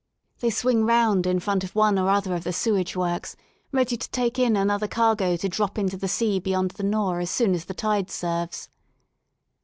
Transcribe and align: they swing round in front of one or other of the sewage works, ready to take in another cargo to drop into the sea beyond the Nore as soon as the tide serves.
they 0.39 0.49
swing 0.49 0.83
round 0.83 1.27
in 1.27 1.39
front 1.39 1.63
of 1.63 1.75
one 1.75 1.99
or 1.99 2.09
other 2.09 2.33
of 2.33 2.43
the 2.43 2.51
sewage 2.51 2.95
works, 2.97 3.35
ready 3.71 3.95
to 3.95 4.09
take 4.09 4.39
in 4.39 4.55
another 4.55 4.87
cargo 4.87 5.37
to 5.37 5.47
drop 5.47 5.77
into 5.77 5.95
the 5.95 6.07
sea 6.07 6.39
beyond 6.39 6.71
the 6.71 6.83
Nore 6.83 7.19
as 7.19 7.29
soon 7.29 7.53
as 7.53 7.65
the 7.65 7.75
tide 7.75 8.09
serves. 8.09 8.67